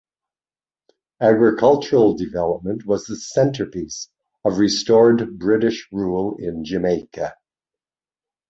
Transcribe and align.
Agricultural 1.21 2.15
development 2.17 2.87
was 2.87 3.05
the 3.05 3.15
centrepiece 3.15 4.07
of 4.43 4.57
restored 4.57 5.37
British 5.37 5.87
rule 5.91 6.37
in 6.39 6.65
Jamaica. 6.65 7.35